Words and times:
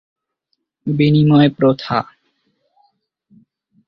খ. 0.81 0.85
বিনিময় 0.87 1.49
প্রথা 1.49 1.97